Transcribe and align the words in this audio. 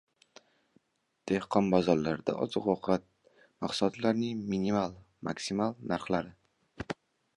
Dehqon 1.31 1.67
bozorlarida 1.73 2.35
oziq-ovqat 2.45 3.05
mahsulotlarining 3.67 4.41
minimal-maksimal 4.55 5.77
narxlari 5.93 6.35